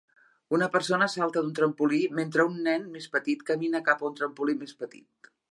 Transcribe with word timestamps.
Una 0.57 0.69
persona 0.75 1.07
salta 1.15 1.43
d'un 1.43 1.51
trampolí 1.59 1.99
mentre 2.21 2.47
un 2.53 2.57
nen 2.69 2.89
més 2.95 3.07
petit 3.17 3.45
camina 3.51 3.83
cap 3.91 4.03
a 4.03 4.11
un 4.11 4.19
trampolí 4.23 4.59
més 4.65 4.77
petit. 4.83 5.33